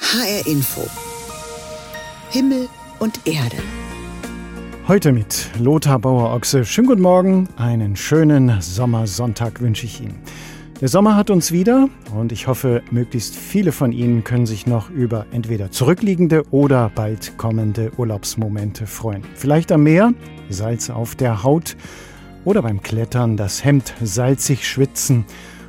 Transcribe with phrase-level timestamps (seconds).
[0.00, 0.82] HR Info.
[2.30, 3.56] Himmel und Erde.
[4.86, 6.64] Heute mit Lothar Bauer-Ochse.
[6.64, 10.18] Schönen guten Morgen, einen schönen Sommersonntag wünsche ich Ihnen.
[10.80, 14.90] Der Sommer hat uns wieder und ich hoffe, möglichst viele von Ihnen können sich noch
[14.90, 19.22] über entweder zurückliegende oder bald kommende Urlaubsmomente freuen.
[19.34, 20.12] Vielleicht am Meer,
[20.50, 21.76] Salz auf der Haut
[22.44, 25.24] oder beim Klettern das Hemd salzig schwitzen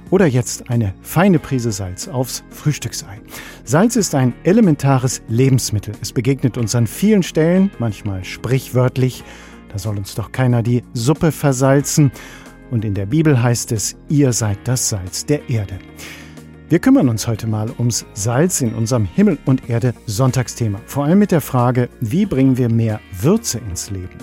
[0.09, 3.19] oder jetzt eine feine Prise Salz aufs Frühstücksei.
[3.63, 5.93] Salz ist ein elementares Lebensmittel.
[6.01, 9.23] Es begegnet uns an vielen Stellen, manchmal sprichwörtlich.
[9.69, 12.11] Da soll uns doch keiner die Suppe versalzen.
[12.71, 15.79] Und in der Bibel heißt es, ihr seid das Salz der Erde.
[16.69, 20.81] Wir kümmern uns heute mal ums Salz in unserem Himmel und Erde Sonntagsthema.
[20.85, 24.17] Vor allem mit der Frage, wie bringen wir mehr Würze ins Leben?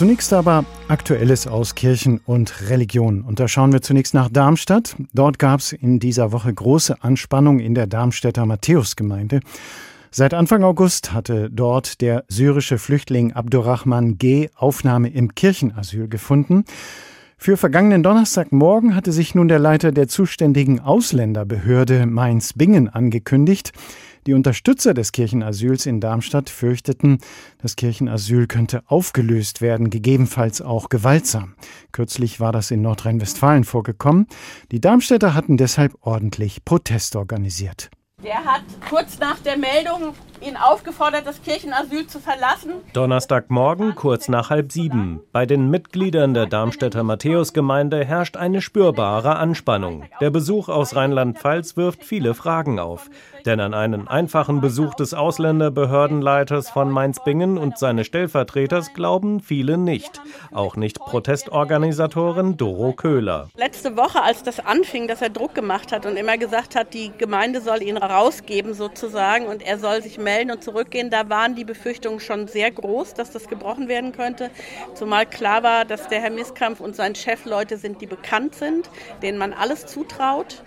[0.00, 3.20] Zunächst aber Aktuelles aus Kirchen und Religion.
[3.20, 4.96] Und da schauen wir zunächst nach Darmstadt.
[5.12, 9.40] Dort gab es in dieser Woche große Anspannung in der Darmstädter Matthäusgemeinde.
[10.10, 14.48] Seit Anfang August hatte dort der syrische Flüchtling Abdurrahman G.
[14.56, 16.64] Aufnahme im Kirchenasyl gefunden.
[17.36, 23.72] Für vergangenen Donnerstagmorgen hatte sich nun der Leiter der zuständigen Ausländerbehörde Mainz-Bingen angekündigt.
[24.26, 27.18] Die Unterstützer des Kirchenasyls in Darmstadt fürchteten,
[27.62, 31.54] das Kirchenasyl könnte aufgelöst werden, gegebenenfalls auch gewaltsam.
[31.92, 34.26] Kürzlich war das in Nordrhein-Westfalen vorgekommen.
[34.72, 37.90] Die Darmstädter hatten deshalb ordentlich Protest organisiert.
[38.22, 42.72] Der hat kurz nach der Meldung ihn aufgefordert, das Kirchenasyl zu verlassen.
[42.92, 45.20] Donnerstagmorgen kurz nach halb sieben.
[45.32, 50.04] Bei den Mitgliedern der Darmstädter Matthäusgemeinde herrscht eine spürbare Anspannung.
[50.20, 53.10] Der Besuch aus Rheinland-Pfalz wirft viele Fragen auf.
[53.46, 60.20] Denn an einen einfachen Besuch des Ausländerbehördenleiters von Mainz-Bingen und seine Stellvertreters glauben viele nicht.
[60.52, 63.48] Auch nicht Protestorganisatorin Doro Köhler.
[63.56, 67.12] Letzte Woche, als das anfing, dass er Druck gemacht hat und immer gesagt hat, die
[67.16, 71.64] Gemeinde soll ihn rausgeben sozusagen und er soll sich melden und zurückgehen, da waren die
[71.64, 74.50] Befürchtungen schon sehr groß, dass das gebrochen werden könnte.
[74.94, 78.88] Zumal klar war, dass der Herr Misskampf und sein Chef Leute sind, die bekannt sind,
[79.22, 80.62] denen man alles zutraut.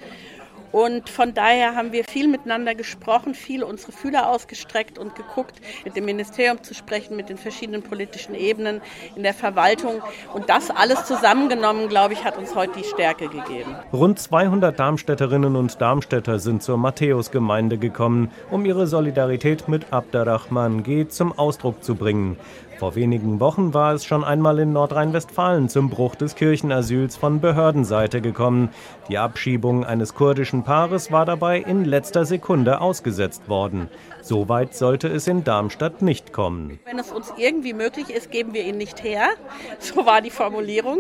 [0.74, 5.96] Und von daher haben wir viel miteinander gesprochen, viel unsere Fühler ausgestreckt und geguckt, mit
[5.96, 8.82] dem Ministerium zu sprechen, mit den verschiedenen politischen Ebenen
[9.16, 10.02] in der Verwaltung.
[10.34, 13.76] Und das alles zusammengenommen, glaube ich, hat uns heute die Stärke gegeben.
[13.94, 21.08] Rund 200 Darmstädterinnen und Darmstädter sind zur Matthäusgemeinde gekommen, um ihre Solidarität mit Abderrahman G.
[21.08, 22.38] zum Ausdruck zu bringen.
[22.84, 28.20] Vor wenigen Wochen war es schon einmal in Nordrhein-Westfalen zum Bruch des Kirchenasyls von Behördenseite
[28.20, 28.72] gekommen.
[29.08, 33.88] Die Abschiebung eines kurdischen Paares war dabei in letzter Sekunde ausgesetzt worden.
[34.24, 36.80] So weit sollte es in Darmstadt nicht kommen.
[36.86, 39.28] Wenn es uns irgendwie möglich ist, geben wir ihn nicht her.
[39.80, 41.00] So war die Formulierung.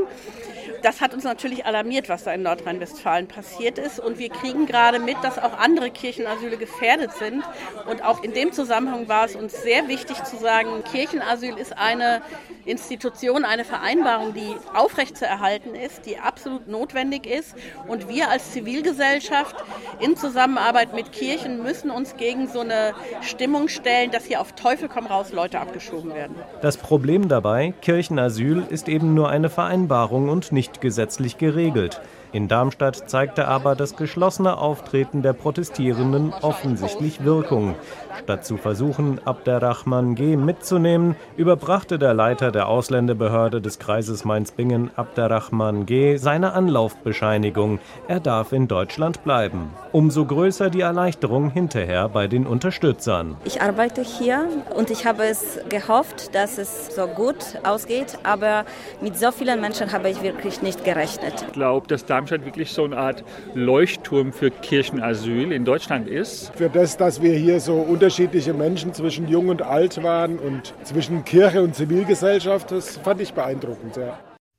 [0.82, 4.02] Das hat uns natürlich alarmiert, was da in Nordrhein-Westfalen passiert ist.
[4.02, 7.46] Und wir kriegen gerade mit, dass auch andere Kirchenasyle gefährdet sind.
[7.90, 12.22] Und auch in dem Zusammenhang war es uns sehr wichtig zu sagen, Kirchenasyl ist eine
[12.66, 17.56] Institution, eine Vereinbarung, die aufrechtzuerhalten ist, die absolut notwendig ist.
[17.88, 19.56] Und wir als Zivilgesellschaft
[20.02, 24.90] in Zusammenarbeit mit Kirchen müssen uns gegen so eine Stimmung stellen, dass hier auf Teufel
[24.90, 26.36] komm raus Leute abgeschoben werden.
[26.62, 32.02] Das Problem dabei, Kirchenasyl ist eben nur eine Vereinbarung und nicht nicht gesetzlich geregelt.
[32.34, 37.76] In Darmstadt zeigte aber das geschlossene Auftreten der Protestierenden offensichtlich Wirkung.
[38.24, 40.36] Statt zu versuchen, Abderrahman G.
[40.36, 47.80] mitzunehmen, überbrachte der Leiter der Ausländerbehörde des Kreises Mainz-Bingen, Abderrahman G., seine Anlaufbescheinigung.
[48.08, 49.70] Er darf in Deutschland bleiben.
[49.92, 53.38] Umso größer die Erleichterung hinterher bei den Unterstützern.
[53.46, 58.66] Ich arbeite hier und ich habe es gehofft, dass es so gut ausgeht, aber
[59.02, 61.46] mit so vielen Menschen habe ich wirklich nicht gerechnet.
[61.48, 66.54] Ich glaube, dass Darmstadt wirklich so eine Art Leuchtturm für Kirchenasyl in Deutschland ist.
[66.56, 71.26] Für das, dass wir hier so unterschiedliche Menschen zwischen Jung und Alt waren und zwischen
[71.26, 73.98] Kirche und Zivilgesellschaft, das fand ich beeindruckend.
[73.98, 74.18] Ja.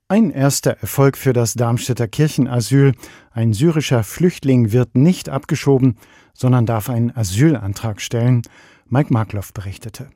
[0.09, 2.91] Ein erster Erfolg für das Darmstädter Kirchenasyl.
[3.31, 5.97] Ein syrischer Flüchtling wird nicht abgeschoben,
[6.35, 8.43] sondern darf einen Asylantrag stellen.
[8.87, 10.11] Mike Markloff berichtete.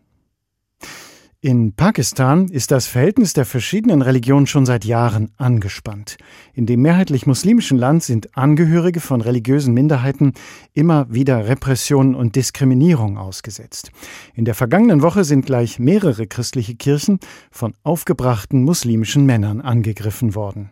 [1.41, 6.18] In Pakistan ist das Verhältnis der verschiedenen Religionen schon seit Jahren angespannt.
[6.53, 10.33] In dem mehrheitlich muslimischen Land sind Angehörige von religiösen Minderheiten
[10.74, 13.94] immer wieder Repressionen und Diskriminierung ausgesetzt.
[14.36, 17.19] In der vergangenen Woche sind gleich mehrere christliche Kirchen
[17.51, 20.71] von aufgebrachten muslimischen Männern angegriffen worden.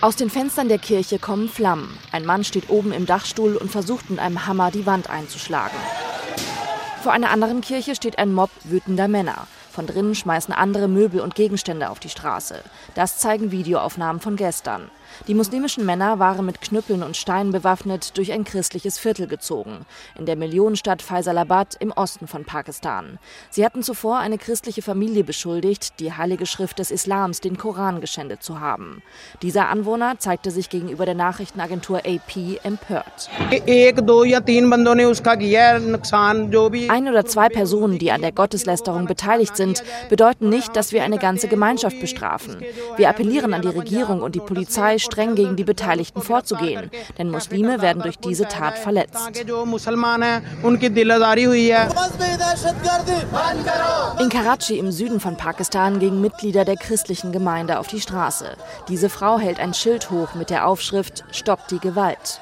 [0.00, 1.88] Aus den Fenstern der Kirche kommen Flammen.
[2.12, 5.76] Ein Mann steht oben im Dachstuhl und versucht mit einem Hammer die Wand einzuschlagen.
[7.04, 9.46] Vor einer anderen Kirche steht ein Mob wütender Männer.
[9.70, 12.62] Von drinnen schmeißen andere Möbel und Gegenstände auf die Straße.
[12.94, 14.90] Das zeigen Videoaufnahmen von gestern.
[15.26, 19.86] Die muslimischen Männer waren mit Knüppeln und Steinen bewaffnet durch ein christliches Viertel gezogen,
[20.18, 23.18] in der Millionenstadt Faisalabad im Osten von Pakistan.
[23.50, 28.42] Sie hatten zuvor eine christliche Familie beschuldigt, die heilige Schrift des Islams, den Koran, geschändet
[28.42, 29.02] zu haben.
[29.42, 33.30] Dieser Anwohner zeigte sich gegenüber der Nachrichtenagentur AP empört.
[36.88, 41.18] Ein oder zwei Personen, die an der Gotteslästerung beteiligt sind, bedeuten nicht, dass wir eine
[41.18, 42.62] ganze Gemeinschaft bestrafen.
[42.96, 47.80] Wir appellieren an die Regierung und die Polizei, streng gegen die Beteiligten vorzugehen, denn Muslime
[47.80, 49.30] werden durch diese Tat verletzt.
[54.20, 58.56] In Karachi im Süden von Pakistan gingen Mitglieder der christlichen Gemeinde auf die Straße.
[58.88, 62.40] Diese Frau hält ein Schild hoch mit der Aufschrift Stopp die Gewalt.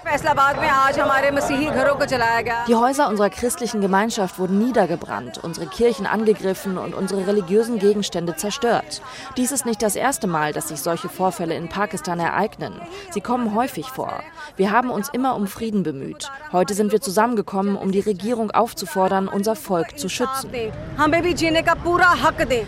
[2.68, 9.02] Die Häuser unserer christlichen Gemeinschaft wurden niedergebrannt, unsere Kirchen angegriffen und unsere religiösen Gegenstände zerstört.
[9.36, 12.51] Dies ist nicht das erste Mal, dass sich solche Vorfälle in Pakistan ereignen.
[13.10, 14.22] Sie kommen häufig vor.
[14.56, 16.30] Wir haben uns immer um Frieden bemüht.
[16.52, 20.50] Heute sind wir zusammengekommen, um die Regierung aufzufordern, unser Volk zu schützen.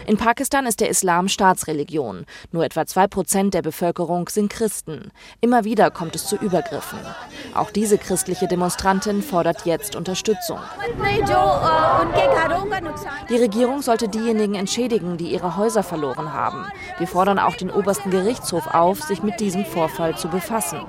[0.06, 2.26] In Pakistan ist der Islam Staatsreligion.
[2.52, 5.10] Nur etwa zwei Prozent der Bevölkerung sind Christen.
[5.40, 6.98] Immer wieder kommt es zu Übergriffen.
[7.54, 10.58] Auch diese christliche Demonstrantin fordert jetzt Unterstützung.
[13.28, 16.66] Die Regierung sollte diejenigen entschädigen, die ihre Häuser verloren haben.
[16.98, 20.80] Wir fordern auch den obersten Gerichtshof auf, sich mit diesem Vorfall zu befassen.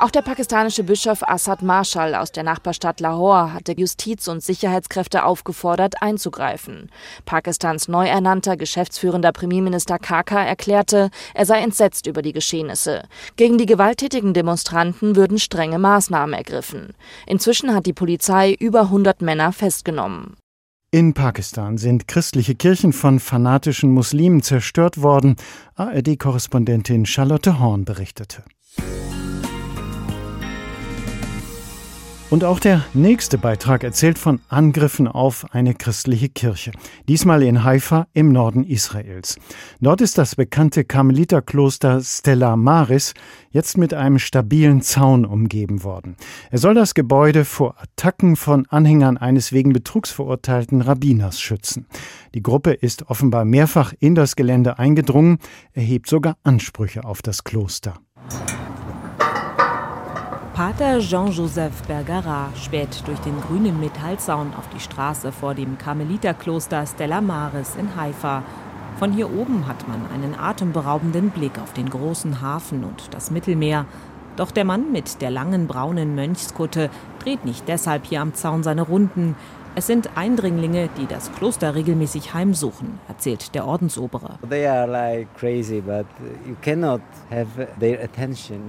[0.00, 6.00] Auch der pakistanische Bischof Assad Marshall aus der Nachbarstadt Lahore hatte Justiz- und Sicherheitskräfte aufgefordert,
[6.00, 6.88] einzugreifen.
[7.24, 13.02] Pakistans neu ernannter geschäftsführender Premierminister Kaka erklärte, er sei entsetzt über die Geschehnisse.
[13.34, 16.94] Gegen die gewalttätigen Demonstranten würden strenge Maßnahmen ergriffen.
[17.26, 19.67] Inzwischen hat die Polizei über 100 Männer festgenommen.
[20.90, 25.36] In Pakistan sind christliche Kirchen von fanatischen Muslimen zerstört worden.
[25.74, 28.42] ARD-Korrespondentin Charlotte Horn berichtete.
[32.30, 36.72] Und auch der nächste Beitrag erzählt von Angriffen auf eine christliche Kirche.
[37.08, 39.38] Diesmal in Haifa im Norden Israels.
[39.80, 43.14] Dort ist das bekannte Karmeliterkloster Stella Maris
[43.50, 46.16] jetzt mit einem stabilen Zaun umgeben worden.
[46.50, 51.86] Er soll das Gebäude vor Attacken von Anhängern eines wegen Betrugs verurteilten Rabbiners schützen.
[52.34, 55.38] Die Gruppe ist offenbar mehrfach in das Gelände eingedrungen,
[55.72, 57.94] erhebt sogar Ansprüche auf das Kloster.
[60.58, 67.20] Pater Jean-Joseph Bergara späht durch den grünen Metallzaun auf die Straße vor dem Karmeliterkloster Stella
[67.20, 68.42] Maris in Haifa.
[68.98, 73.86] Von hier oben hat man einen atemberaubenden Blick auf den großen Hafen und das Mittelmeer.
[74.34, 76.90] Doch der Mann mit der langen braunen Mönchskutte
[77.20, 79.36] dreht nicht deshalb hier am Zaun seine Runden.
[79.78, 84.36] Es sind Eindringlinge, die das Kloster regelmäßig heimsuchen, erzählt der Ordensobere.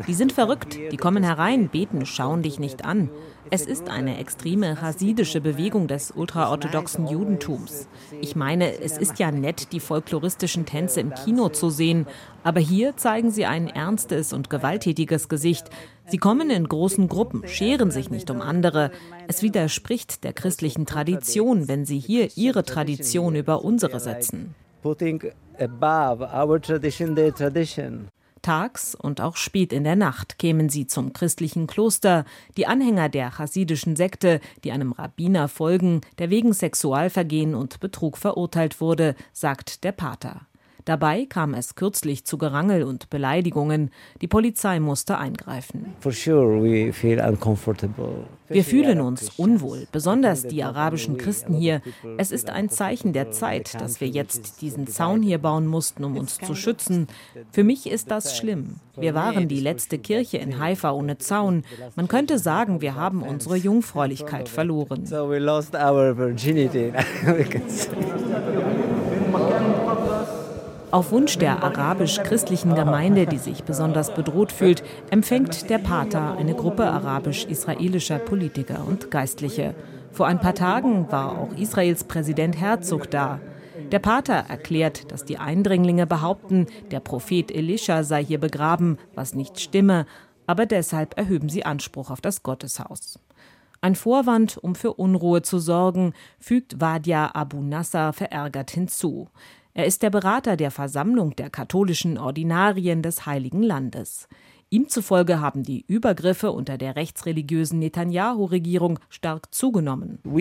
[0.07, 3.09] Die sind verrückt, die kommen herein, beten, schauen dich nicht an.
[3.49, 7.87] Es ist eine extreme hasidische Bewegung des ultraorthodoxen Judentums.
[8.21, 12.05] Ich meine, es ist ja nett, die folkloristischen Tänze im Kino zu sehen,
[12.43, 15.71] aber hier zeigen sie ein ernstes und gewalttätiges Gesicht.
[16.09, 18.91] Sie kommen in großen Gruppen, scheren sich nicht um andere.
[19.27, 24.55] Es widerspricht der christlichen Tradition, wenn sie hier ihre Tradition über unsere setzen.
[28.41, 32.25] Tags und auch spät in der Nacht kämen sie zum christlichen Kloster,
[32.57, 38.81] die Anhänger der chassidischen Sekte, die einem Rabbiner folgen, der wegen Sexualvergehen und Betrug verurteilt
[38.81, 40.48] wurde, sagt der Pater.
[40.89, 43.91] Dabei kam es kürzlich zu Gerangel und Beleidigungen.
[44.21, 45.93] Die Polizei musste eingreifen.
[48.47, 51.83] Wir fühlen uns unwohl, besonders die arabischen Christen hier.
[52.17, 56.17] Es ist ein Zeichen der Zeit, dass wir jetzt diesen Zaun hier bauen mussten, um
[56.17, 57.05] uns zu schützen.
[57.51, 58.77] Für mich ist das schlimm.
[58.97, 61.65] Wir waren die letzte Kirche in Haifa ohne Zaun.
[61.95, 65.05] Man könnte sagen, wir haben unsere Jungfräulichkeit verloren.
[70.91, 74.81] Auf Wunsch der arabisch-christlichen Gemeinde, die sich besonders bedroht fühlt,
[75.11, 79.75] empfängt der Pater eine Gruppe arabisch-israelischer Politiker und Geistliche.
[80.11, 83.39] Vor ein paar Tagen war auch Israels Präsident Herzog da.
[83.91, 89.59] Der Pater erklärt, dass die Eindringlinge behaupten, der Prophet Elisha sei hier begraben, was nicht
[89.59, 90.07] stimme,
[90.47, 93.19] aber deshalb erhöben sie Anspruch auf das Gotteshaus.
[93.81, 99.29] Ein Vorwand, um für Unruhe zu sorgen, fügt Wadia Abu Nasser verärgert hinzu.
[99.73, 104.27] Er ist der Berater der Versammlung der katholischen Ordinarien des Heiligen Landes.
[104.71, 110.19] Ihm zufolge haben die Übergriffe unter der rechtsreligiösen Netanyahu-Regierung stark zugenommen.
[110.23, 110.37] Uh,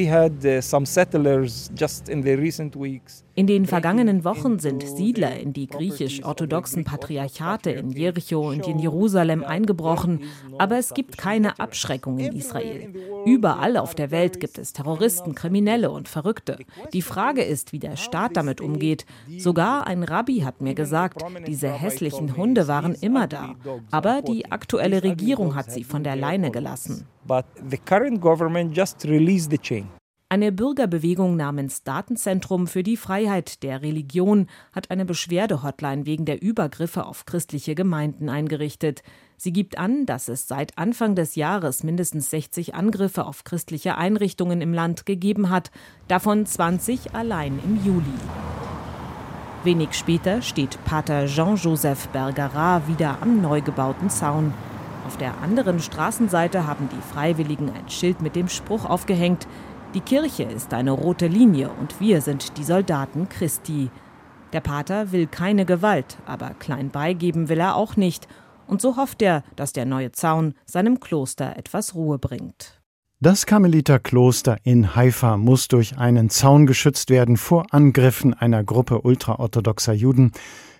[3.35, 9.45] in den vergangenen Wochen sind Siedler in die griechisch-orthodoxen Patriarchate in Jericho und in Jerusalem
[9.45, 10.25] eingebrochen,
[10.59, 12.93] aber es gibt keine Abschreckung in Israel.
[13.25, 16.59] Überall auf der Welt gibt es Terroristen, Kriminelle und Verrückte.
[16.93, 19.07] Die Frage ist, wie der Staat damit umgeht.
[19.39, 23.55] Sogar ein Rabbi hat mir gesagt, diese hässlichen Hunde waren immer da.
[23.91, 27.07] Aber die aktuelle Regierung hat sie von der Leine gelassen.
[30.31, 37.07] Eine Bürgerbewegung namens Datenzentrum für die Freiheit der Religion hat eine Beschwerdehotline wegen der Übergriffe
[37.07, 39.03] auf christliche Gemeinden eingerichtet.
[39.39, 44.61] Sie gibt an, dass es seit Anfang des Jahres mindestens 60 Angriffe auf christliche Einrichtungen
[44.61, 45.71] im Land gegeben hat,
[46.09, 48.68] davon 20 allein im Juli.
[49.69, 54.55] Wenig später steht Pater Jean-Joseph Bergerat wieder am neu gebauten Zaun.
[55.07, 59.47] Auf der anderen Straßenseite haben die Freiwilligen ein Schild mit dem Spruch aufgehängt:
[59.93, 63.91] Die Kirche ist eine rote Linie und wir sind die Soldaten Christi.
[64.55, 68.27] Der Pater will keine Gewalt, aber klein beigeben will er auch nicht.
[68.67, 72.78] Und so hofft er, dass der neue Zaun seinem Kloster etwas Ruhe bringt.
[73.21, 79.93] Das Karmeliterkloster in Haifa muss durch einen Zaun geschützt werden vor Angriffen einer Gruppe ultraorthodoxer
[79.93, 80.31] Juden.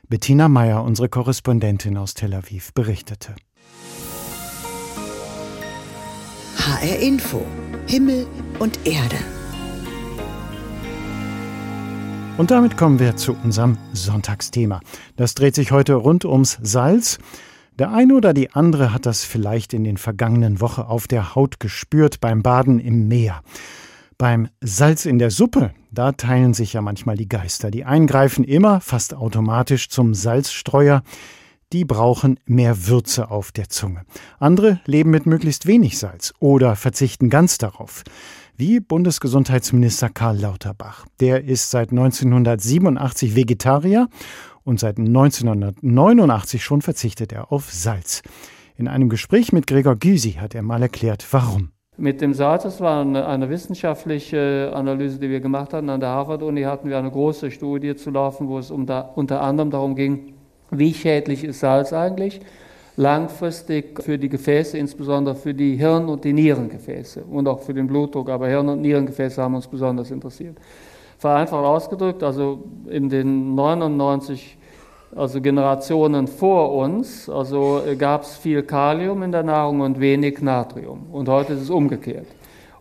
[0.09, 3.35] Bettina Meyer, unsere Korrespondentin aus Tel Aviv, berichtete.
[6.59, 7.45] HR Info.
[7.89, 8.29] Himmel
[8.61, 9.17] und Erde.
[12.37, 14.79] Und damit kommen wir zu unserem Sonntagsthema.
[15.17, 17.19] Das dreht sich heute rund ums Salz.
[17.79, 21.61] Der eine oder die andere hat das vielleicht in den vergangenen Wochen auf der Haut
[21.61, 23.43] gespürt beim Baden im Meer.
[24.17, 27.71] Beim Salz in der Suppe, da teilen sich ja manchmal die Geister.
[27.71, 31.05] Die einen greifen immer fast automatisch zum Salzstreuer,
[31.73, 34.03] die brauchen mehr Würze auf der Zunge.
[34.41, 38.03] Andere leben mit möglichst wenig Salz oder verzichten ganz darauf.
[38.57, 41.07] Wie Bundesgesundheitsminister Karl Lauterbach.
[41.21, 44.09] Der ist seit 1987 Vegetarier
[44.69, 48.21] und seit 1989 schon verzichtet er auf Salz.
[48.77, 51.71] In einem Gespräch mit Gregor Gysi hat er mal erklärt, warum.
[51.97, 56.11] Mit dem Salz, das war eine, eine, wissenschaftliche Analyse, die wir gemacht hatten an der
[56.11, 59.97] Harvard-Uni, hatten wir eine große Studie zu laufen, wo es um da, unter anderem darum
[59.97, 60.35] ging,
[60.71, 62.41] wie schädlich ist Salz eigentlich
[62.97, 67.87] langfristig für die Gefäße, insbesondere für die Hirn- und die Nierengefäße und auch für den
[67.87, 70.59] Blutdruck, aber Hirn- und Nierengefäße haben uns besonders interessiert.
[71.17, 74.58] Vereinfacht ausgedrückt, also in den 99
[75.15, 80.41] also Generationen vor uns, also äh, gab es viel Kalium in der Nahrung und wenig
[80.43, 81.07] Natrium.
[81.13, 82.27] Und heute ist es umgekehrt.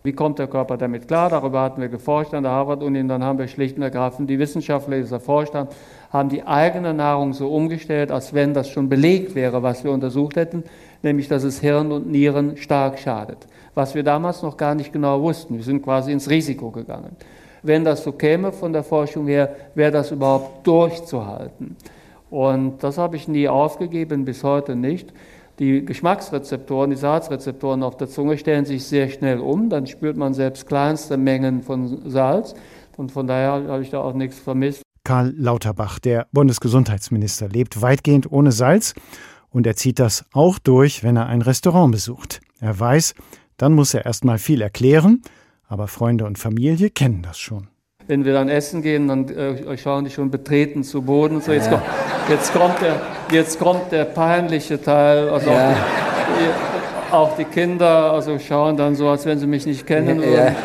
[0.03, 1.29] Wie kommt der Körper damit klar?
[1.29, 4.39] Darüber hatten wir geforscht an der Harvard-Uni und dann haben wir schlicht und ergreifend die
[4.39, 5.69] Wissenschaftler, die das erforscht haben,
[6.11, 10.37] haben die eigene Nahrung so umgestellt, als wenn das schon belegt wäre, was wir untersucht
[10.37, 10.63] hätten,
[11.03, 13.47] nämlich dass es Hirn und Nieren stark schadet.
[13.75, 15.57] Was wir damals noch gar nicht genau wussten.
[15.57, 17.17] Wir sind quasi ins Risiko gegangen.
[17.63, 21.75] Wenn das so käme von der Forschung her, wäre das überhaupt durchzuhalten.
[22.29, 25.13] Und das habe ich nie aufgegeben, bis heute nicht.
[25.59, 29.69] Die Geschmacksrezeptoren, die Salzrezeptoren auf der Zunge stellen sich sehr schnell um.
[29.69, 32.53] Dann spürt man selbst kleinste Mengen von Salz.
[32.95, 34.83] Und von daher habe ich da auch nichts vermisst.
[35.03, 38.93] Karl Lauterbach, der Bundesgesundheitsminister, lebt weitgehend ohne Salz.
[39.49, 42.41] Und er zieht das auch durch, wenn er ein Restaurant besucht.
[42.59, 43.15] Er weiß,
[43.55, 45.21] dann muss er erst mal viel erklären.
[45.67, 47.67] Aber Freunde und Familie kennen das schon
[48.07, 51.41] wenn wir dann essen gehen, dann äh, schauen die schon betreten zu Boden.
[51.41, 51.83] So, jetzt, kommt,
[52.29, 55.29] jetzt, kommt der, jetzt kommt der peinliche Teil.
[55.29, 55.71] Also ja.
[55.71, 55.75] auch,
[56.39, 60.33] die, auch, die, Kinder also schauen dann so, als wenn sie mich nicht kennen würden.
[60.33, 60.55] Ja.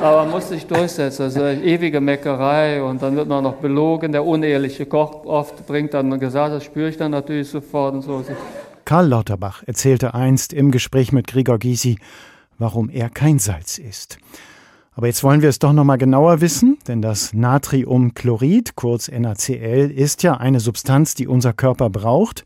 [0.00, 1.22] Aber man muss sich durchsetzen.
[1.22, 4.12] Also ewige Meckerei und dann wird man noch belogen.
[4.12, 8.22] Der unehrliche Koch oft bringt dann gesagt, das spüre ich dann natürlich sofort und so.
[8.84, 11.96] Karl Lauterbach erzählte einst im Gespräch mit Gregor Gysi,
[12.58, 14.18] warum er kein Salz isst.
[14.94, 19.90] Aber jetzt wollen wir es doch noch mal genauer wissen, denn das Natriumchlorid, kurz NaCl,
[19.90, 22.44] ist ja eine Substanz, die unser Körper braucht.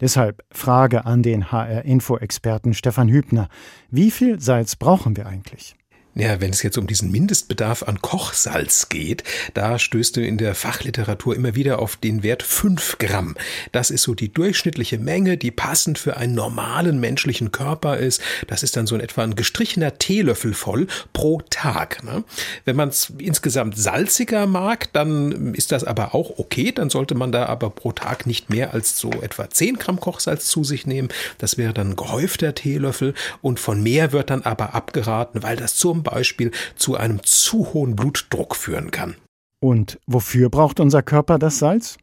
[0.00, 3.48] Deshalb Frage an den HR-Info-Experten Stefan Hübner.
[3.90, 5.76] Wie viel Salz brauchen wir eigentlich?
[6.16, 10.54] Ja, wenn es jetzt um diesen Mindestbedarf an Kochsalz geht, da stößt du in der
[10.54, 13.34] Fachliteratur immer wieder auf den Wert 5 Gramm.
[13.72, 18.22] Das ist so die durchschnittliche Menge, die passend für einen normalen menschlichen Körper ist.
[18.46, 22.04] Das ist dann so in etwa ein gestrichener Teelöffel voll pro Tag.
[22.04, 22.22] Ne?
[22.64, 26.70] Wenn man es insgesamt salziger mag, dann ist das aber auch okay.
[26.70, 30.46] Dann sollte man da aber pro Tag nicht mehr als so etwa 10 Gramm Kochsalz
[30.46, 31.08] zu sich nehmen.
[31.38, 35.74] Das wäre dann ein gehäufter Teelöffel und von mehr wird dann aber abgeraten, weil das
[35.74, 39.16] zum Beispiel zu einem zu hohen Blutdruck führen kann.
[39.58, 41.96] Und wofür braucht unser Körper das Salz?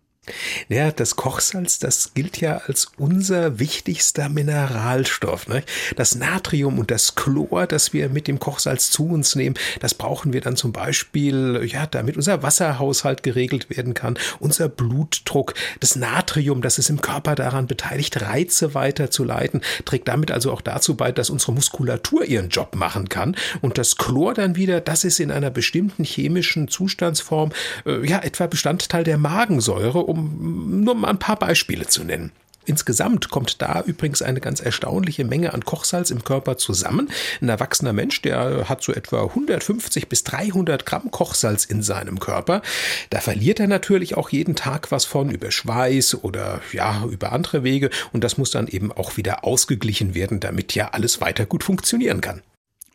[0.70, 5.48] Ja, das Kochsalz, das gilt ja als unser wichtigster Mineralstoff.
[5.48, 5.64] Ne?
[5.96, 10.32] Das Natrium und das Chlor, das wir mit dem Kochsalz zu uns nehmen, das brauchen
[10.32, 15.56] wir dann zum Beispiel, ja, damit unser Wasserhaushalt geregelt werden kann, unser Blutdruck.
[15.80, 20.96] Das Natrium, das ist im Körper daran beteiligt, Reize weiterzuleiten, trägt damit also auch dazu
[20.96, 23.36] bei, dass unsere Muskulatur ihren Job machen kann.
[23.62, 27.52] Und das Chlor dann wieder, das ist in einer bestimmten chemischen Zustandsform,
[27.88, 32.32] äh, ja, etwa Bestandteil der Magensäure um nur mal ein paar Beispiele zu nennen.
[32.66, 37.10] Insgesamt kommt da übrigens eine ganz erstaunliche Menge an Kochsalz im Körper zusammen.
[37.42, 42.62] Ein erwachsener Mensch, der hat so etwa 150 bis 300 Gramm Kochsalz in seinem Körper.
[43.10, 47.64] Da verliert er natürlich auch jeden Tag was von über Schweiß oder ja, über andere
[47.64, 47.90] Wege.
[48.14, 52.22] Und das muss dann eben auch wieder ausgeglichen werden, damit ja alles weiter gut funktionieren
[52.22, 52.42] kann.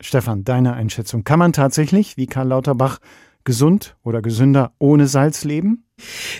[0.00, 1.24] Stefan, deine Einschätzung.
[1.24, 2.98] Kann man tatsächlich, wie Karl Lauterbach,
[3.44, 5.85] gesund oder gesünder ohne Salz leben?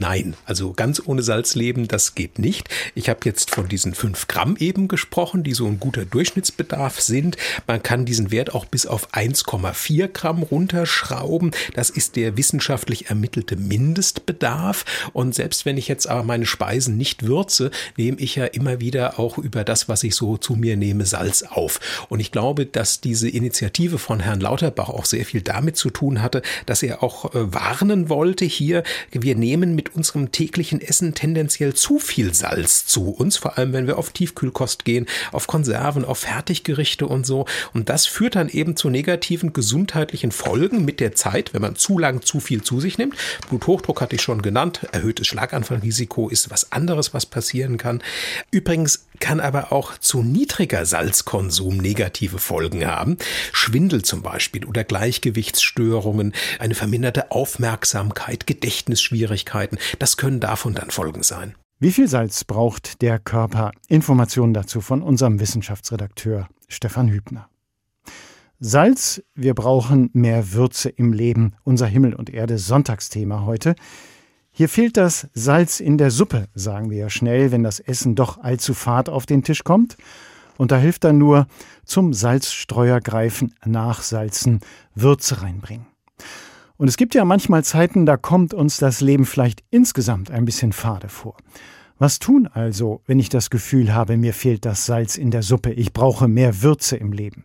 [0.01, 2.69] Nein, also ganz ohne Salz leben, das geht nicht.
[2.95, 7.39] Ich habe jetzt von diesen fünf Gramm eben gesprochen, die so ein guter Durchschnittsbedarf sind.
[7.67, 11.53] Man kann diesen Wert auch bis auf 1,4 Gramm runterschrauben.
[11.75, 14.85] Das ist der wissenschaftlich ermittelte Mindestbedarf.
[15.15, 19.19] Und selbst wenn ich jetzt aber meine Speisen nicht würze, nehme ich ja immer wieder
[19.19, 21.81] auch über das, was ich so zu mir nehme, Salz auf.
[22.11, 26.21] Und ich glaube, dass diese Initiative von Herrn Lauterbach auch sehr viel damit zu tun
[26.21, 31.75] hatte, dass er auch äh, warnen wollte hier, wir nehmen mit unserem täglichen Essen tendenziell
[31.75, 36.19] zu viel Salz zu uns, vor allem wenn wir auf Tiefkühlkost gehen, auf Konserven, auf
[36.19, 37.47] Fertiggerichte und so.
[37.73, 41.99] Und das führt dann eben zu negativen gesundheitlichen Folgen mit der Zeit, wenn man zu
[41.99, 43.15] lang zu viel zu sich nimmt.
[43.49, 48.03] Bluthochdruck hatte ich schon genannt, erhöhtes Schlaganfallrisiko ist was anderes, was passieren kann.
[48.50, 53.17] Übrigens kann aber auch zu niedriger Salzkonsum negative Folgen haben.
[53.53, 59.78] Schwindel zum Beispiel oder Gleichgewichtsstörungen, eine verminderte Aufmerksamkeit, Gedächtnisschwierigkeiten Schwierigkeiten.
[59.99, 61.55] Das können davon dann Folgen sein.
[61.78, 63.73] Wie viel Salz braucht der Körper?
[63.88, 67.49] Informationen dazu von unserem Wissenschaftsredakteur Stefan Hübner.
[68.59, 71.55] Salz, wir brauchen mehr Würze im Leben.
[71.64, 73.75] Unser Himmel und Erde Sonntagsthema heute.
[74.50, 78.38] Hier fehlt das Salz in der Suppe, sagen wir ja schnell, wenn das Essen doch
[78.38, 79.99] allzu fad auf den Tisch kommt.
[80.57, 81.47] Und da hilft dann nur
[81.85, 84.61] zum Salzstreuer greifen, nachsalzen,
[84.94, 85.85] Würze reinbringen.
[86.79, 90.73] Und es gibt ja manchmal Zeiten, da kommt uns das Leben vielleicht insgesamt ein bisschen
[90.73, 91.37] fade vor.
[91.99, 95.73] Was tun also, wenn ich das Gefühl habe, mir fehlt das Salz in der Suppe,
[95.73, 97.45] ich brauche mehr Würze im Leben?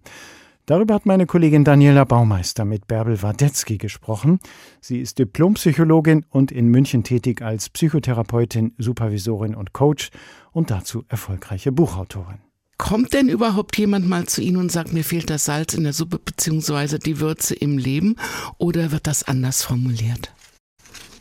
[0.65, 4.39] Darüber hat meine Kollegin Daniela Baumeister mit Bärbel Wadetzky gesprochen.
[4.79, 10.11] Sie ist Diplompsychologin und in München tätig als Psychotherapeutin, Supervisorin und Coach
[10.51, 12.50] und dazu erfolgreiche Buchautorin.
[12.81, 15.93] Kommt denn überhaupt jemand mal zu Ihnen und sagt, mir fehlt das Salz in der
[15.93, 18.15] Suppe beziehungsweise die Würze im Leben
[18.57, 20.31] oder wird das anders formuliert?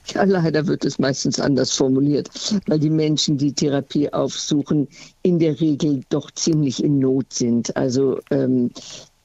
[0.06, 2.30] Ja, leider wird es meistens anders formuliert,
[2.66, 4.88] weil die Menschen, die Therapie aufsuchen,
[5.22, 7.76] in der Regel doch ziemlich in Not sind.
[7.76, 8.70] Also ähm,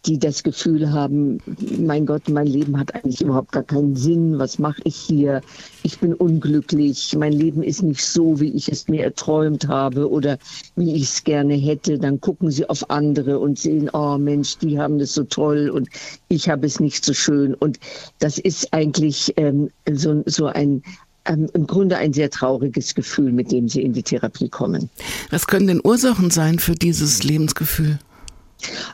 [0.06, 1.40] die das Gefühl haben,
[1.80, 5.42] mein Gott, mein Leben hat eigentlich überhaupt gar keinen Sinn, was mache ich hier?
[5.84, 10.38] Ich bin unglücklich, mein Leben ist nicht so, wie ich es mir erträumt habe oder
[10.76, 11.98] wie ich es gerne hätte.
[11.98, 15.90] Dann gucken sie auf andere und sehen, oh Mensch, die haben das so toll und
[16.30, 17.54] ich habe es nicht so schön.
[17.54, 17.80] Und
[18.20, 20.84] das ist eigentlich ähm, so, so ein,
[21.26, 24.90] ähm, im Grunde ein sehr trauriges Gefühl, mit dem sie in die Therapie kommen.
[25.32, 28.00] Was können denn Ursachen sein für dieses Lebensgefühl?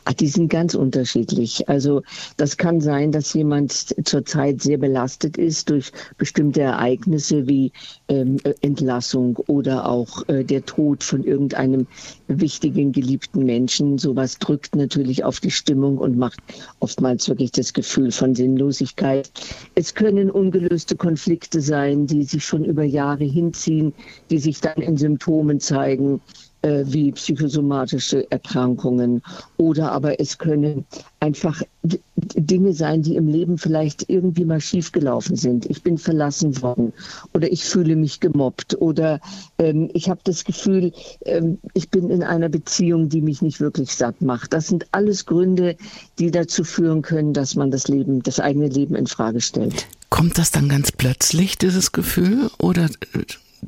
[0.04, 1.68] Ach, die sind ganz unterschiedlich.
[1.68, 2.02] Also
[2.36, 3.72] das kann sein, dass jemand
[4.04, 7.72] zurzeit sehr belastet ist durch bestimmte Ereignisse wie
[8.08, 11.86] ähm, Entlassung oder auch äh, der Tod von irgendeinem
[12.28, 13.98] wichtigen, geliebten Menschen.
[13.98, 16.40] Sowas drückt natürlich auf die Stimmung und macht
[16.80, 19.30] oftmals wirklich das Gefühl von Sinnlosigkeit.
[19.74, 23.92] Es können ungelöste Konflikte sein, die sich schon über Jahre hinziehen,
[24.30, 26.20] die sich dann in Symptomen zeigen
[26.62, 29.22] äh, wie psychosomatische Erkrankungen
[29.56, 30.86] oder aber es können
[31.20, 35.66] einfach Dinge sein, die im Leben vielleicht irgendwie mal schiefgelaufen sind.
[35.66, 36.92] Ich bin verlassen worden
[37.34, 39.20] oder ich fühle mich gemobbt oder
[39.58, 40.92] ähm, ich habe das Gefühl,
[41.24, 44.52] ähm, ich bin in einer Beziehung, die mich nicht wirklich satt macht.
[44.52, 45.76] Das sind alles Gründe,
[46.18, 49.86] die dazu führen können, dass man das Leben, das eigene Leben in Frage stellt.
[50.10, 52.88] Kommt das dann ganz plötzlich, dieses Gefühl, oder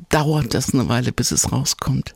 [0.09, 2.13] dauert das eine Weile, bis es rauskommt?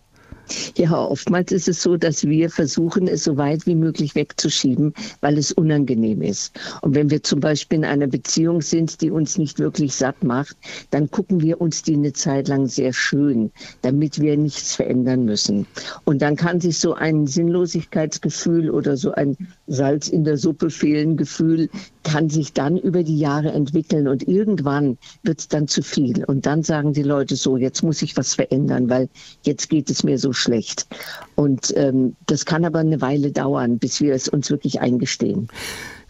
[0.75, 5.37] Ja, oftmals ist es so, dass wir versuchen, es so weit wie möglich wegzuschieben, weil
[5.37, 6.59] es unangenehm ist.
[6.81, 10.57] Und wenn wir zum Beispiel in einer Beziehung sind, die uns nicht wirklich satt macht,
[10.91, 15.67] dann gucken wir uns die eine Zeit lang sehr schön, damit wir nichts verändern müssen.
[16.05, 19.37] Und dann kann sich so ein Sinnlosigkeitsgefühl oder so ein
[19.69, 21.69] Salz in der Suppe fehlen Gefühl
[22.03, 26.23] kann sich dann über die Jahre entwickeln und irgendwann wird es dann zu viel.
[26.25, 29.09] Und dann sagen die Leute so, jetzt muss ich was verändern, weil
[29.43, 30.87] jetzt geht es mir so schlecht.
[31.35, 35.49] Und ähm, das kann aber eine Weile dauern, bis wir es uns wirklich eingestehen.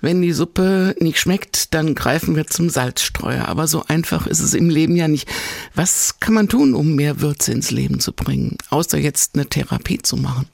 [0.02, 3.48] Wenn die Suppe nicht schmeckt, dann greifen wir zum Salzstreuer.
[3.48, 5.28] Aber so einfach ist es im Leben ja nicht.
[5.76, 10.00] Was kann man tun, um mehr Würze ins Leben zu bringen, außer jetzt eine Therapie
[10.02, 10.48] zu machen?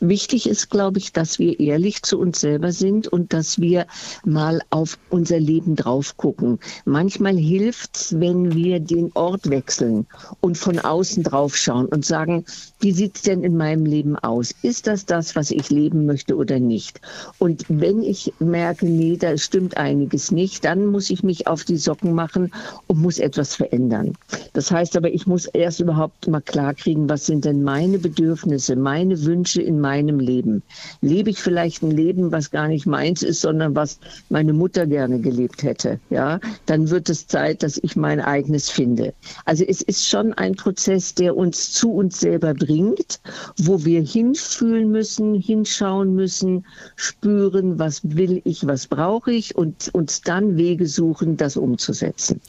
[0.00, 3.86] Wichtig ist, glaube ich, dass wir ehrlich zu uns selber sind und dass wir
[4.24, 6.58] mal auf unser Leben drauf gucken.
[6.84, 10.06] Manchmal hilft es, wenn wir den Ort wechseln
[10.40, 12.44] und von außen drauf schauen und sagen,
[12.80, 14.54] wie sieht es denn in meinem Leben aus?
[14.62, 17.00] Ist das das, was ich leben möchte oder nicht?
[17.38, 21.76] Und wenn ich merke, nee, da stimmt einiges nicht, dann muss ich mich auf die
[21.76, 22.52] Socken machen
[22.86, 24.14] und muss etwas verändern.
[24.52, 29.22] Das heißt aber, ich muss erst überhaupt mal klarkriegen, was sind denn meine Bedürfnisse, meine
[29.24, 30.62] Wünsche in meinem Leben?
[31.00, 33.98] Lebe ich vielleicht ein Leben, was gar nicht meins ist, sondern was
[34.28, 36.00] meine Mutter gerne gelebt hätte?
[36.10, 39.14] Ja, dann wird es Zeit, dass ich mein eigenes finde.
[39.44, 43.20] Also es ist schon ein Prozess, der uns zu uns selber bringt,
[43.58, 50.22] wo wir hinfühlen müssen, hinschauen müssen, spüren, was will ich, was brauche ich und uns
[50.22, 52.40] dann Wege suchen, das umzusetzen.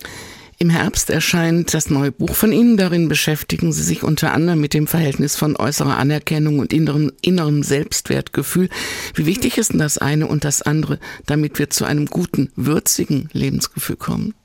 [0.63, 2.77] Im Herbst erscheint das neue Buch von Ihnen.
[2.77, 7.63] Darin beschäftigen Sie sich unter anderem mit dem Verhältnis von äußerer Anerkennung und innerem, innerem
[7.63, 8.69] Selbstwertgefühl.
[9.13, 13.27] Wie wichtig ist denn das eine und das andere, damit wir zu einem guten, würzigen
[13.33, 14.35] Lebensgefühl kommen?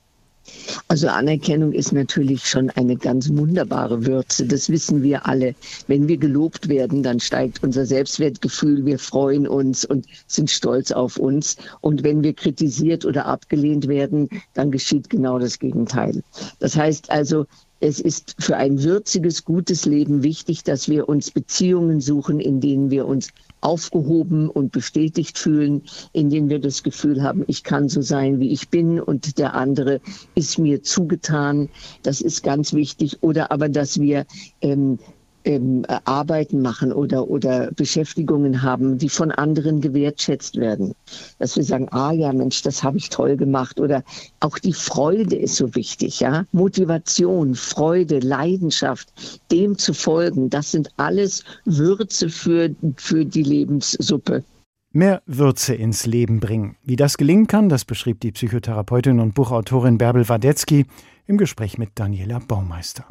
[0.87, 4.45] Also Anerkennung ist natürlich schon eine ganz wunderbare Würze.
[4.45, 5.55] Das wissen wir alle.
[5.87, 8.85] Wenn wir gelobt werden, dann steigt unser Selbstwertgefühl.
[8.85, 11.57] Wir freuen uns und sind stolz auf uns.
[11.81, 16.23] Und wenn wir kritisiert oder abgelehnt werden, dann geschieht genau das Gegenteil.
[16.59, 17.45] Das heißt also,
[17.79, 22.91] es ist für ein würziges, gutes Leben wichtig, dass wir uns Beziehungen suchen, in denen
[22.91, 23.29] wir uns
[23.61, 28.51] aufgehoben und bestätigt fühlen, in denen wir das Gefühl haben, ich kann so sein, wie
[28.51, 30.01] ich bin und der andere
[30.35, 31.69] ist mir zugetan.
[32.03, 33.17] Das ist ganz wichtig.
[33.21, 34.25] Oder aber, dass wir
[34.61, 34.99] ähm,
[35.45, 40.93] ähm, Arbeiten machen oder, oder Beschäftigungen haben, die von anderen gewertschätzt werden.
[41.39, 43.79] Dass wir sagen, ah ja, Mensch, das habe ich toll gemacht.
[43.79, 44.03] Oder
[44.39, 46.45] auch die Freude ist so wichtig, ja.
[46.51, 49.09] Motivation, Freude, Leidenschaft,
[49.51, 54.43] dem zu folgen, das sind alles Würze für, für die Lebenssuppe.
[54.91, 56.75] Mehr Würze ins Leben bringen.
[56.83, 60.87] Wie das gelingen kann, das beschrieb die Psychotherapeutin und Buchautorin Bärbel Wadetzky
[61.27, 63.05] im Gespräch mit Daniela Baumeister.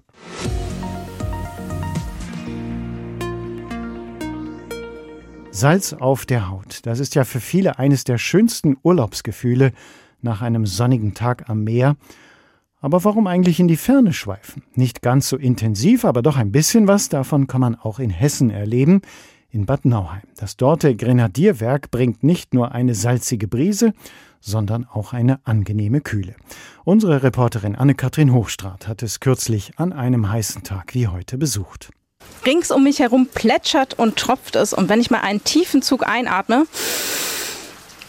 [5.58, 6.86] Salz auf der Haut.
[6.86, 9.72] Das ist ja für viele eines der schönsten Urlaubsgefühle
[10.22, 11.96] nach einem sonnigen Tag am Meer.
[12.80, 14.62] Aber warum eigentlich in die Ferne schweifen?
[14.76, 18.50] Nicht ganz so intensiv, aber doch ein bisschen was davon kann man auch in Hessen
[18.50, 19.02] erleben,
[19.50, 20.22] in Bad Nauheim.
[20.36, 23.94] Das dorte Grenadierwerk bringt nicht nur eine salzige Brise,
[24.40, 26.36] sondern auch eine angenehme Kühle.
[26.84, 31.90] Unsere Reporterin Anne-Kathrin Hochstrat hat es kürzlich an einem heißen Tag wie heute besucht.
[32.48, 34.72] Rings um mich herum plätschert und tropft es.
[34.72, 36.66] Und wenn ich mal einen tiefen Zug einatme,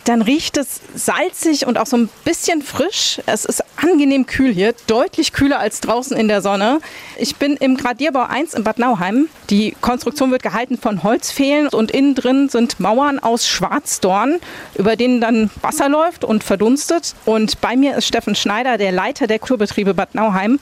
[0.05, 3.19] dann riecht es salzig und auch so ein bisschen frisch.
[3.25, 6.79] Es ist angenehm kühl hier, deutlich kühler als draußen in der Sonne.
[7.17, 9.27] Ich bin im Gradierbau 1 in Bad Nauheim.
[9.49, 14.39] Die Konstruktion wird gehalten von Holzpfählen und innen drin sind Mauern aus Schwarzdorn,
[14.75, 17.13] über denen dann Wasser läuft und verdunstet.
[17.25, 20.59] Und bei mir ist Steffen Schneider, der Leiter der Kulturbetriebe Bad Nauheim.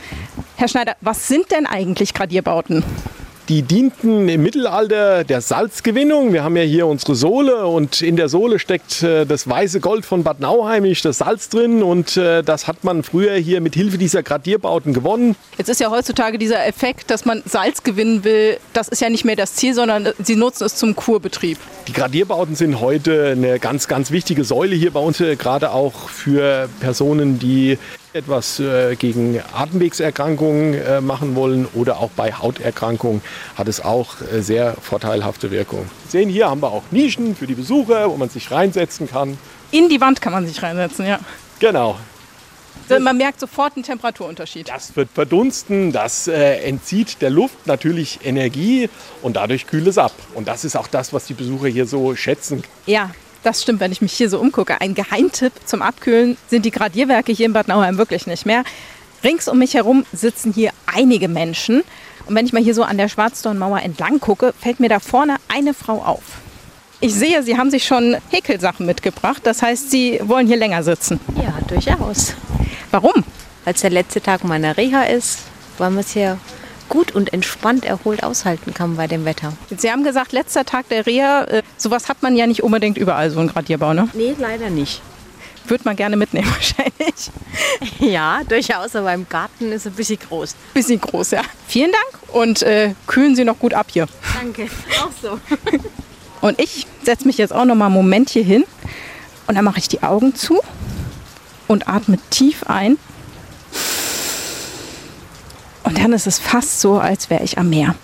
[0.56, 2.84] Herr Schneider, was sind denn eigentlich Gradierbauten?
[3.50, 6.34] Die dienten im Mittelalter der Salzgewinnung.
[6.34, 10.06] Wir haben ja hier unsere Sohle und in der Sohle steckt äh, das weiße Gold
[10.06, 13.98] von Bad Nauheimisch, das Salz drin und äh, das hat man früher hier mit Hilfe
[13.98, 15.38] dieser Gradierbauten gewonnen.
[15.58, 19.24] Jetzt ist ja heutzutage dieser Effekt, dass man Salz gewinnen will, das ist ja nicht
[19.24, 21.58] mehr das Ziel, sondern Sie nutzen es zum Kurbetrieb.
[21.88, 26.10] Die Gradierbauten sind heute eine ganz, ganz wichtige Säule hier bei uns, äh, gerade auch
[26.10, 27.78] für Personen, die
[28.18, 33.22] etwas äh, gegen Atemwegserkrankungen äh, machen wollen oder auch bei Hauterkrankungen
[33.56, 35.88] hat es auch äh, sehr vorteilhafte Wirkung.
[36.06, 39.38] Sie sehen hier haben wir auch Nischen für die Besucher, wo man sich reinsetzen kann.
[39.72, 41.20] In die Wand kann man sich reinsetzen, ja.
[41.60, 41.98] Genau.
[42.90, 44.70] Man merkt sofort einen Temperaturunterschied.
[44.70, 48.90] Das wird verdunsten, das äh, entzieht der Luft natürlich Energie
[49.22, 50.14] und dadurch kühlt es ab.
[50.34, 52.64] Und das ist auch das, was die Besucher hier so schätzen.
[52.86, 53.12] Ja,
[53.44, 54.82] das stimmt, wenn ich mich hier so umgucke.
[54.82, 58.64] Ein Geheimtipp zum Abkühlen sind die Gradierwerke hier in Bad Nauheim wirklich nicht mehr.
[59.24, 61.84] Rings um mich herum sitzen hier einige Menschen.
[62.26, 65.38] Und wenn ich mal hier so an der Schwarzdornmauer entlang gucke, fällt mir da vorne
[65.48, 66.22] eine Frau auf.
[67.00, 69.42] Ich sehe, Sie haben sich schon Häkelsachen mitgebracht.
[69.44, 71.20] Das heißt, Sie wollen hier länger sitzen.
[71.36, 72.34] Ja, durchaus.
[72.92, 73.24] Warum?
[73.64, 75.40] Weil es der letzte Tag meiner Reha ist,
[75.78, 76.40] wollen wir es hier
[76.90, 79.54] gut und entspannt erholt aushalten kann bei dem Wetter.
[79.76, 83.30] Sie haben gesagt, letzter Tag der Reha, äh, sowas hat man ja nicht unbedingt überall,
[83.32, 84.10] so ein Gradierbau, ne?
[84.14, 85.02] Nee, leider nicht.
[85.66, 87.30] Würde man gerne mitnehmen wahrscheinlich.
[88.00, 90.56] Ja, durchaus, aber im Garten ist es ein bisschen groß.
[90.74, 91.42] Bisschen groß, ja.
[91.68, 94.08] Vielen Dank und äh, kühlen Sie noch gut ab hier.
[94.40, 94.68] Danke,
[95.02, 95.40] auch so.
[96.40, 98.64] Und ich setze mich jetzt auch noch mal einen Moment hier hin
[99.48, 100.62] und dann mache ich die Augen zu
[101.68, 102.98] und atme tief ein.
[105.88, 107.96] Und dann ist es fast so, als wäre ich am Meer.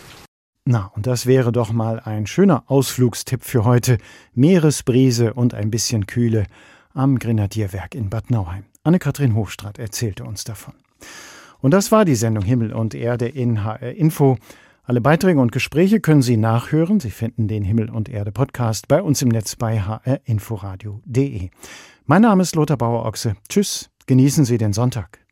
[0.64, 3.98] Na, und das wäre doch mal ein schöner Ausflugstipp für heute.
[4.34, 6.46] Meeresbrise und ein bisschen Kühle
[6.94, 8.64] am Grenadierwerk in Bad Nauheim.
[8.84, 10.76] Anne-Kathrin Hochstrat erzählte uns davon.
[11.60, 14.38] Und das war die Sendung Himmel und Erde in HR Info.
[14.86, 17.02] Alle Beiträge und Gespräche können Sie nachhören.
[17.02, 21.50] Sie finden den Himmel und Erde Podcast bei uns im Netz bei hrinforadio.de.
[22.06, 23.36] Mein Name ist Lothar Bauer-Ochse.
[23.50, 25.23] Tschüss, genießen Sie den Sonntag.